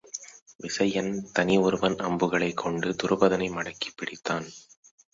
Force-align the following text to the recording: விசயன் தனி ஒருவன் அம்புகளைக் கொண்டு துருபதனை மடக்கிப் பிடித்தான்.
விசயன் 0.57 1.11
தனி 1.33 1.57
ஒருவன் 1.57 1.95
அம்புகளைக் 1.95 2.57
கொண்டு 2.57 2.89
துருபதனை 3.03 3.49
மடக்கிப் 3.51 3.97
பிடித்தான். 3.97 4.47